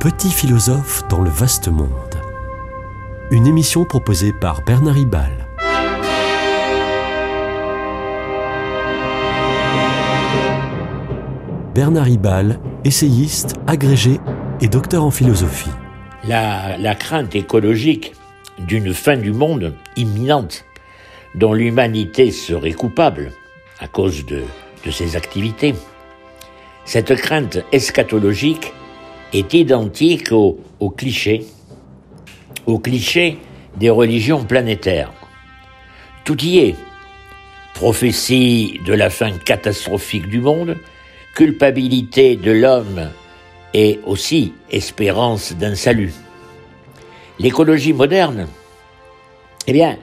[0.00, 1.90] petit philosophe dans le vaste monde.
[3.30, 5.46] Une émission proposée par Bernard Ribal.
[11.74, 14.18] Bernard Ribal, essayiste, agrégé
[14.62, 15.68] et docteur en philosophie.
[16.26, 18.14] La, crainte écologique
[18.58, 20.64] d'une fin du monde imminente
[21.34, 23.32] dont l'humanité serait coupable
[23.80, 24.44] à cause de
[24.90, 25.74] ses activités.
[26.86, 28.72] Cette crainte eschatologique
[29.32, 30.58] est identique au,
[30.90, 31.44] cliché,
[32.66, 33.38] au cliché
[33.76, 35.12] des religions planétaires.
[36.24, 36.74] Tout y est.
[37.74, 40.76] Prophétie de la fin catastrophique du monde,
[41.34, 43.10] culpabilité de l'homme
[43.72, 46.12] et aussi espérance d'un salut.
[47.38, 48.48] L'écologie moderne,
[49.66, 49.96] eh bien,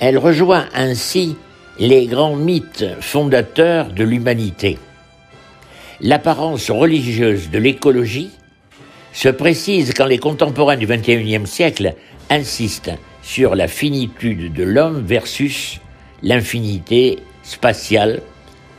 [0.00, 1.36] elle rejoint ainsi
[1.78, 4.78] les grands mythes fondateurs de l'humanité.
[6.00, 8.30] L'apparence religieuse de l'écologie
[9.12, 11.94] se précise quand les contemporains du XXIe siècle
[12.30, 15.80] insistent sur la finitude de l'homme versus
[16.22, 18.22] l'infinité spatiale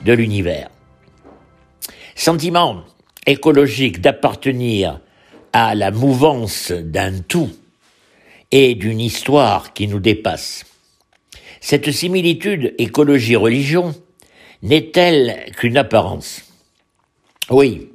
[0.04, 0.70] de l'univers.
[2.16, 2.84] Sentiment
[3.26, 5.00] écologique d'appartenir
[5.54, 7.52] à la mouvance d'un tout
[8.52, 10.66] et d'une histoire qui nous dépasse.
[11.62, 13.96] Cette similitude écologie-religion
[14.62, 16.44] n'est-elle qu'une apparence?
[17.50, 17.90] Oui,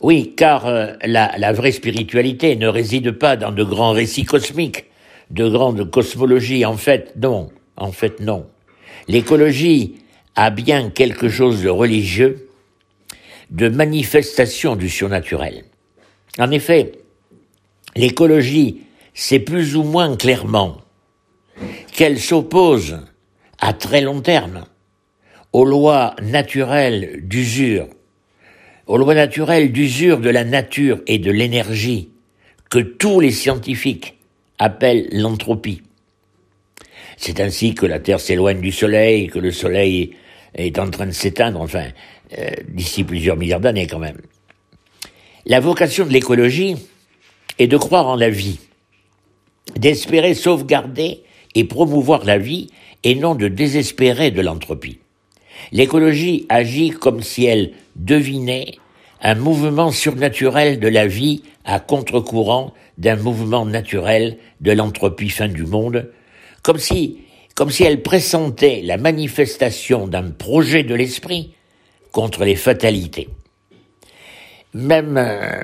[0.00, 4.86] oui, car euh, la, la, vraie spiritualité ne réside pas dans de grands récits cosmiques,
[5.30, 6.64] de grandes cosmologies.
[6.64, 7.50] En fait, non.
[7.76, 8.46] En fait, non.
[9.08, 9.96] L'écologie
[10.34, 12.48] a bien quelque chose de religieux,
[13.50, 15.64] de manifestation du surnaturel.
[16.38, 16.92] En effet,
[17.94, 18.82] l'écologie
[19.14, 20.82] sait plus ou moins clairement
[21.92, 22.98] qu'elle s'oppose
[23.60, 24.66] à très long terme
[25.52, 27.88] aux lois naturelles d'usure
[28.86, 32.08] aux lois naturelles d'usure de la nature et de l'énergie
[32.70, 34.14] que tous les scientifiques
[34.58, 35.82] appellent l'entropie.
[37.16, 40.12] C'est ainsi que la Terre s'éloigne du Soleil, que le Soleil
[40.54, 41.86] est en train de s'éteindre, enfin,
[42.38, 44.20] euh, d'ici plusieurs milliards d'années quand même.
[45.46, 46.76] La vocation de l'écologie
[47.58, 48.58] est de croire en la vie,
[49.76, 51.22] d'espérer sauvegarder
[51.54, 52.68] et promouvoir la vie
[53.04, 54.98] et non de désespérer de l'entropie.
[55.72, 58.74] L'écologie agit comme si elle devinait
[59.26, 65.64] un mouvement surnaturel de la vie à contre-courant d'un mouvement naturel de l'entropie fin du
[65.64, 66.12] monde,
[66.62, 67.18] comme si,
[67.56, 71.54] comme si elle pressentait la manifestation d'un projet de l'esprit
[72.12, 73.28] contre les fatalités.
[74.74, 75.20] Même,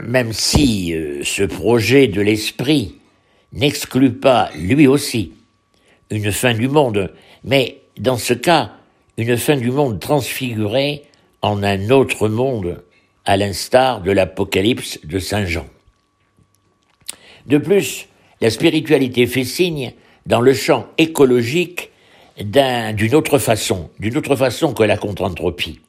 [0.08, 2.96] même si euh, ce projet de l'esprit
[3.52, 5.34] n'exclut pas, lui aussi,
[6.10, 7.14] une fin du monde,
[7.44, 8.72] mais dans ce cas,
[9.18, 11.04] une fin du monde transfigurée
[11.42, 12.82] en un autre monde,
[13.24, 15.66] à l'instar de l'Apocalypse de Saint Jean.
[17.46, 18.08] De plus,
[18.40, 19.92] la spiritualité fait signe
[20.26, 21.90] dans le champ écologique
[22.38, 25.80] d'une autre façon, d'une autre façon que la contre-entropie.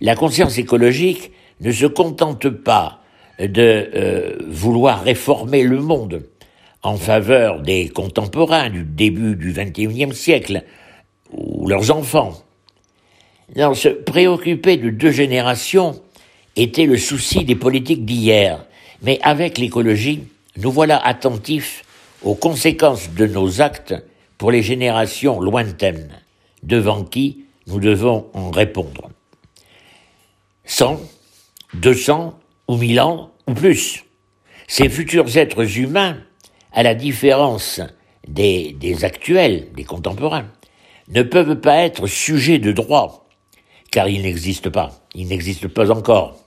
[0.00, 3.00] La conscience écologique ne se contente pas
[3.38, 6.24] de euh, vouloir réformer le monde
[6.82, 10.64] en faveur des contemporains du début du XXIe siècle,
[11.32, 12.34] ou leurs enfants.
[13.56, 16.00] Non, se préoccuper de deux générations
[16.56, 18.64] était le souci des politiques d'hier.
[19.02, 20.24] Mais avec l'écologie,
[20.56, 21.84] nous voilà attentifs
[22.22, 23.94] aux conséquences de nos actes
[24.38, 26.22] pour les générations lointaines,
[26.62, 29.10] devant qui nous devons en répondre.
[30.64, 31.00] 100,
[31.74, 32.38] 200
[32.68, 34.04] ou 1000 ans ou plus.
[34.66, 36.18] Ces futurs êtres humains,
[36.72, 37.80] à la différence
[38.26, 40.46] des, des actuels, des contemporains,
[41.08, 43.28] ne peuvent pas être sujets de droit,
[43.90, 46.43] car ils n'existent pas, ils n'existent pas encore,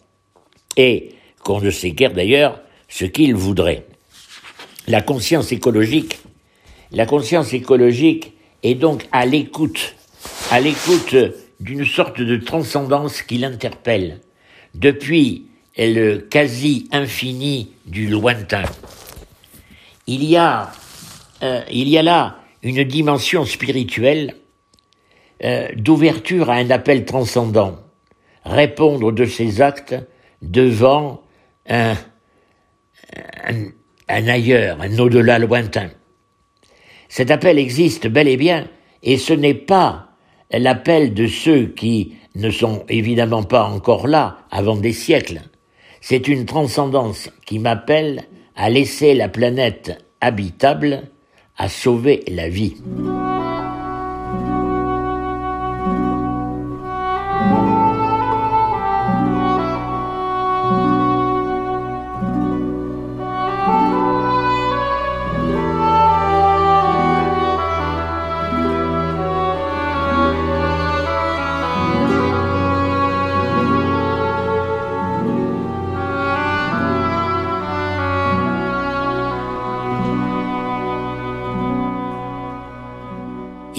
[0.78, 1.10] et
[1.44, 3.86] qu'on ne sait guère d'ailleurs ce qu'ils voudraient.
[4.88, 6.20] La conscience écologique,
[6.92, 8.34] la conscience écologique
[8.64, 9.96] est donc à l'écoute,
[10.52, 11.16] à l'écoute
[11.60, 14.22] d'une sorte de transcendance qui l'interpelle,
[14.76, 18.64] depuis le quasi infini du lointain.
[20.06, 20.72] Il y a,
[21.44, 24.36] euh, il y a là une dimension spirituelle
[25.44, 27.78] euh, d'ouverture à un appel transcendant,
[28.46, 29.96] répondre de ses actes
[30.42, 31.22] devant
[31.68, 31.96] un,
[34.08, 35.90] ailleurs, un au-delà lointain.
[37.10, 38.68] Cet appel existe bel et bien,
[39.04, 40.10] et ce n'est pas
[40.52, 45.42] l'appel de ceux qui ne sont évidemment pas encore là avant des siècles.
[46.02, 48.24] C'est une transcendance qui m'appelle
[48.56, 51.04] à laisser la planète habitable,
[51.58, 52.76] à sauver la vie.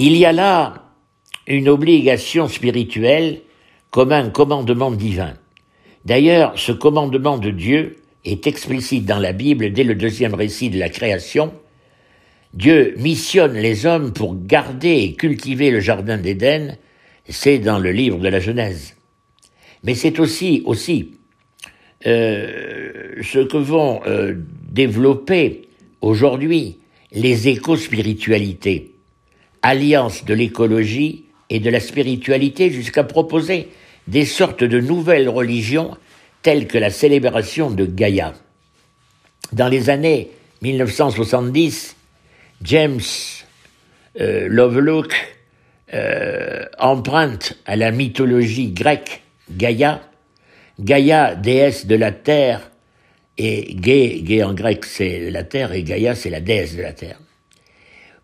[0.01, 0.85] Il y a là
[1.45, 3.41] une obligation spirituelle
[3.91, 5.33] comme un commandement divin.
[6.05, 10.79] D'ailleurs, ce commandement de Dieu est explicite dans la Bible dès le deuxième récit de
[10.79, 11.51] la création.
[12.53, 16.77] Dieu missionne les hommes pour garder et cultiver le jardin d'Éden,
[17.27, 18.95] c'est dans le livre de la Genèse.
[19.83, 21.11] Mais c'est aussi, aussi
[22.07, 24.33] euh, ce que vont euh,
[24.71, 25.67] développer
[25.99, 26.79] aujourd'hui
[27.11, 28.95] les éco-spiritualités,
[29.61, 33.69] alliance de l'écologie et de la spiritualité jusqu'à proposer
[34.07, 35.95] des sortes de nouvelles religions
[36.41, 38.33] telles que la célébration de Gaïa.
[39.51, 41.95] Dans les années 1970,
[42.63, 42.99] James
[44.19, 45.13] euh, Lovelock
[45.93, 50.01] euh, emprunte à la mythologie grecque Gaïa,
[50.79, 52.71] Gaïa, déesse de la terre,
[53.37, 57.19] et Gé, en grec c'est la terre, et Gaïa c'est la déesse de la terre.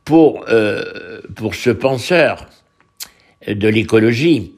[0.06, 2.48] Pour, euh, pour ce penseur
[3.48, 4.56] de l'écologie,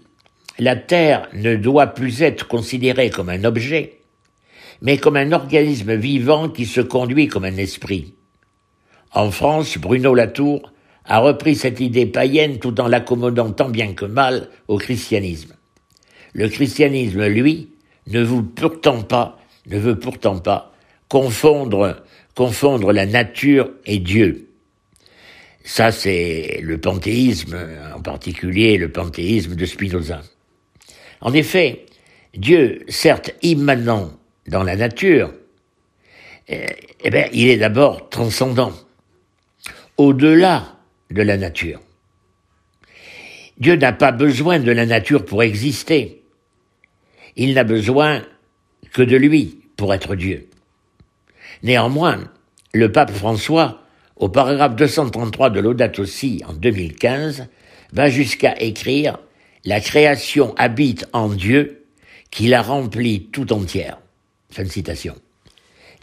[0.60, 4.00] la Terre ne doit plus être considérée comme un objet,
[4.82, 8.14] mais comme un organisme vivant qui se conduit comme un esprit.
[9.14, 10.72] En France, Bruno Latour
[11.06, 15.54] a repris cette idée païenne tout en l'accommodant tant bien que mal au christianisme.
[16.34, 17.70] Le christianisme, lui,
[18.08, 20.74] ne veut pourtant pas, ne veut pourtant pas
[21.10, 21.94] confondre
[22.92, 24.47] la nature et Dieu.
[25.68, 27.60] Ça, c'est le panthéisme,
[27.94, 30.22] en particulier le panthéisme de Spinoza.
[31.20, 31.86] En effet,
[32.34, 34.18] Dieu, certes immanent
[34.48, 35.34] dans la nature,
[36.48, 36.68] eh,
[37.04, 38.72] eh bien, il est d'abord transcendant,
[39.98, 40.78] au-delà
[41.12, 41.82] de la nature.
[43.58, 46.24] Dieu n'a pas besoin de la nature pour exister.
[47.36, 48.22] Il n'a besoin
[48.94, 50.48] que de lui pour être Dieu.
[51.62, 52.32] Néanmoins,
[52.74, 53.84] le pape François,
[54.20, 57.48] au paragraphe 233 de l'Audate aussi en 2015,
[57.94, 59.18] va jusqu'à écrire
[59.66, 61.86] la création habite en Dieu
[62.32, 64.00] qui la remplit tout entière.
[64.50, 65.16] Fin citation.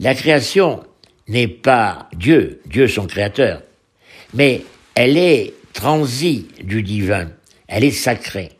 [0.01, 0.85] La création
[1.29, 3.63] n'est pas Dieu, Dieu son créateur,
[4.35, 4.63] mais
[4.95, 7.31] elle est transi du divin,
[7.69, 8.51] elle est sacrée.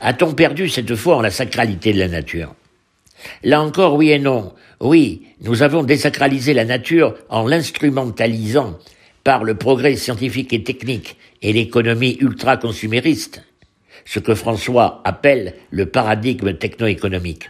[0.00, 2.54] A-t-on perdu cette fois en la sacralité de la nature?
[3.42, 4.52] Là encore, oui et non.
[4.80, 8.78] Oui, nous avons désacralisé la nature en l'instrumentalisant
[9.24, 13.42] par le progrès scientifique et technique et l'économie ultra-consumériste
[14.04, 17.48] ce que François appelle le paradigme techno-économique.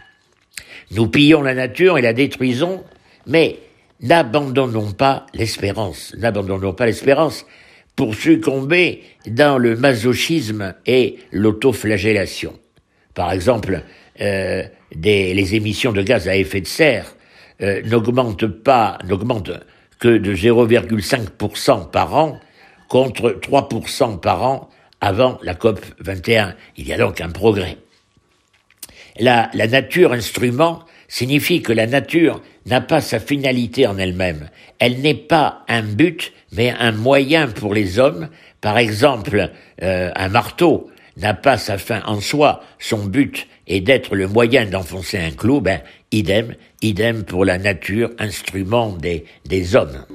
[0.91, 2.83] Nous pillons la nature et la détruisons,
[3.25, 3.59] mais
[4.01, 7.45] n'abandonnons pas l'espérance, n'abandonnons pas l'espérance
[7.95, 12.53] pour succomber dans le masochisme et l'autoflagellation.
[13.13, 13.83] Par exemple,
[14.21, 14.63] euh,
[14.95, 17.15] les émissions de gaz à effet de serre
[17.61, 18.43] euh, n'augmentent
[19.99, 22.39] que de 0,5% par an
[22.89, 24.69] contre 3% par an
[24.99, 26.55] avant la COP 21.
[26.77, 27.77] Il y a donc un progrès.
[29.19, 34.49] La, la nature instrument signifie que la nature n'a pas sa finalité en elle-même.
[34.79, 38.29] Elle, n'est pas un but, mais un moyen pour les hommes.
[38.61, 39.51] Par exemple,
[39.81, 42.63] euh, un marteau n'a pas sa fin en soi.
[42.79, 45.61] Son but est d'être le moyen d'enfoncer un clou.
[45.61, 50.05] Ben, idem, idem pour la nature, instrument des, des hommes.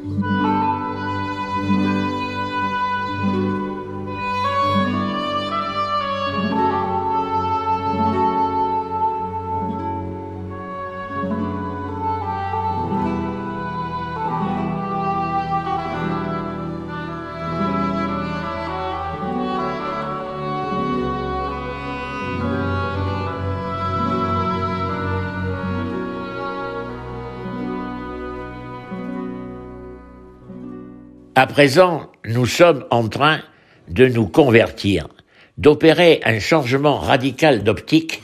[31.38, 33.42] À présent, nous sommes en train
[33.88, 35.06] de nous convertir,
[35.58, 38.22] d'opérer un changement radical d'optique,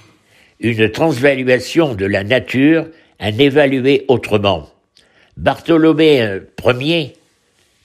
[0.61, 2.87] une transvaluation de la nature,
[3.21, 4.71] un évaluer autrement.
[5.37, 7.13] Bartholomée Ier,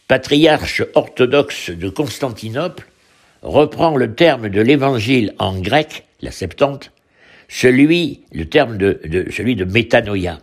[0.07, 2.87] patriarche orthodoxe de Constantinople,
[3.41, 6.93] reprend le terme de l'évangile en grec, la Septante,
[7.49, 10.39] celui, le terme de, de celui de métanoïa,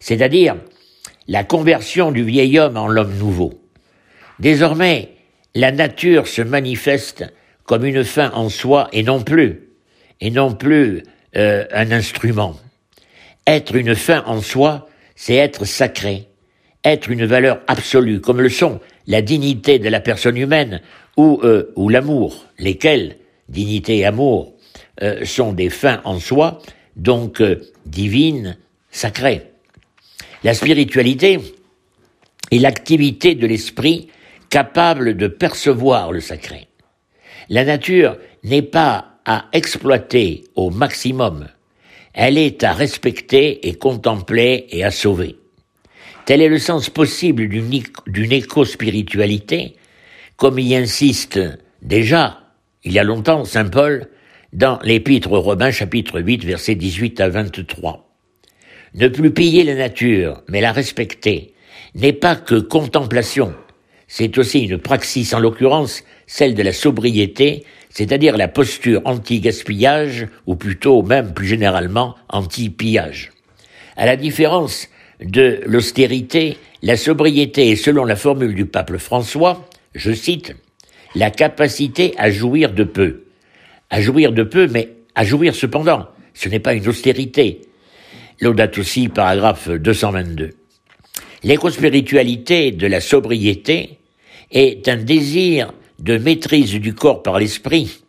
[0.00, 0.56] c'est-à-dire
[1.28, 3.62] la conversion du vieil homme en l'homme nouveau.
[4.38, 5.10] Désormais,
[5.54, 7.24] la nature se manifeste
[7.64, 9.70] comme une fin en soi et non plus,
[10.20, 11.02] et non plus
[11.36, 12.56] euh, un instrument.
[13.46, 16.28] Être une fin en soi, c'est être sacré,
[16.84, 20.80] être une valeur absolue, comme le sont la dignité de la personne humaine
[21.16, 23.16] ou, euh, ou l'amour, lesquels,
[23.48, 24.54] dignité et amour,
[25.02, 26.60] euh, sont des fins en soi,
[26.96, 27.42] donc
[27.86, 28.58] divines,
[28.90, 29.42] sacrées.
[30.44, 31.38] La spiritualité
[32.50, 34.08] est l'activité de l'esprit
[34.50, 36.68] capable de percevoir le sacré.
[37.48, 41.48] La nature n'est pas à exploiter au maximum,
[42.14, 45.36] elle est à respecter et contempler et à sauver.
[46.24, 49.76] Tel est le sens possible d'une éco-spiritualité,
[50.36, 51.38] comme y insiste
[51.82, 52.40] déjà,
[52.84, 54.08] il y a longtemps, Saint Paul,
[54.52, 58.08] dans l'Épître aux Romains chapitre 8 versets 18 à 23.
[58.94, 61.54] Ne plus piller la nature, mais la respecter,
[61.94, 63.54] n'est pas que contemplation,
[64.08, 70.56] c'est aussi une praxis, en l'occurrence celle de la sobriété, c'est-à-dire la posture anti-gaspillage, ou
[70.56, 73.30] plutôt même plus généralement anti-pillage.
[73.96, 74.88] À la différence
[75.20, 80.54] de l'austérité, la sobriété est, selon la formule du pape François, je cite,
[81.14, 83.24] la capacité à jouir de peu.
[83.88, 86.06] À jouir de peu, mais à jouir cependant.
[86.34, 87.62] Ce n'est pas une austérité.
[88.40, 90.50] Laudato aussi, paragraphe 222.
[91.42, 93.95] L'éco-spiritualité de la sobriété
[94.50, 98.02] est un désir de maîtrise du corps par l'esprit.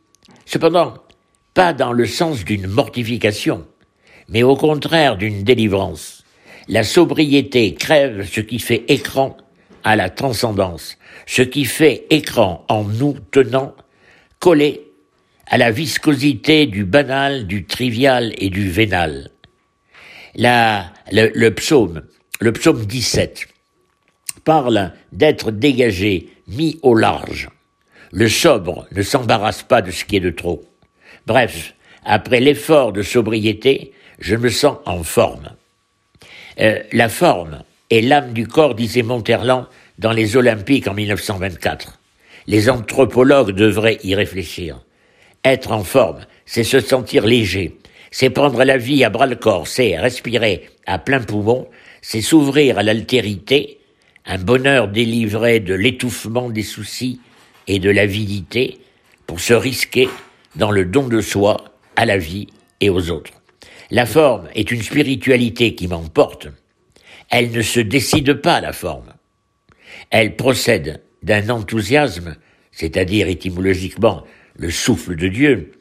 [0.46, 0.96] Cependant,
[1.54, 3.66] pas dans le sens d'une mortification,
[4.30, 6.24] mais au contraire d'une délivrance.
[6.68, 9.38] La sobriété crève ce qui fait écran
[9.84, 13.74] à la transcendance, ce qui fait écran en nous tenant
[14.40, 14.92] collés
[15.48, 19.32] à la viscosité du banal, du trivial et du vénal.
[20.36, 22.04] Le psaume,
[22.42, 23.48] le psaume 17,
[24.48, 27.50] parle d'être dégagé, mis au large.
[28.14, 30.64] Le sobre ne s'embarrasse pas de ce qui est de trop.
[31.26, 31.74] Bref,
[32.06, 35.50] après l'effort de sobriété, je me sens en forme.
[36.62, 39.66] Euh, la forme est l'âme du corps, disait Monterland
[40.00, 42.00] dans les Olympiques en 1924.
[42.48, 44.80] Les anthropologues devraient y réfléchir.
[45.44, 47.78] Être en forme, c'est se sentir léger,
[48.12, 51.68] c'est prendre la vie à bras le corps, c'est respirer à plein poumon,
[52.02, 53.77] c'est s'ouvrir à l'altérité,
[54.28, 57.22] un bonheur délivré de l'étouffement des soucis
[57.68, 58.80] et de l'avidité
[59.26, 60.10] pour se risquer
[60.56, 61.58] dans le don de soi
[61.96, 62.48] à la vie
[62.82, 63.32] et aux autres.
[63.90, 66.50] La forme est une spiritualité qui m'emporte.
[67.30, 69.14] Elle ne se décide pas la forme.
[70.10, 72.36] Elle procède d'un enthousiasme,
[72.72, 74.24] c'est-à-dire étymologiquement
[74.58, 75.72] le souffle de Dieu,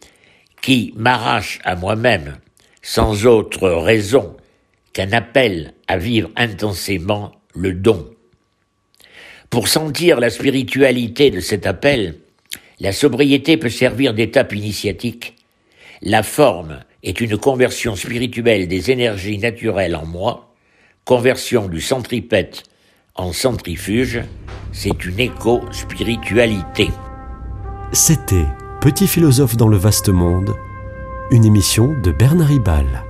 [0.62, 2.36] qui m'arrache à moi-même
[2.82, 4.36] sans autre raison
[4.92, 8.15] qu'un appel à vivre intensément le don.
[9.50, 12.16] Pour sentir la spiritualité de cet appel,
[12.80, 15.36] la sobriété peut servir d'étape initiatique.
[16.02, 20.54] La forme est une conversion spirituelle des énergies naturelles en moi,
[21.04, 22.64] conversion du centripète
[23.14, 24.20] en centrifuge,
[24.72, 26.88] c'est une éco-spiritualité.
[27.92, 28.44] C'était
[28.80, 30.54] Petit philosophe dans le vaste monde,
[31.30, 33.05] une émission de Bernard Ribal.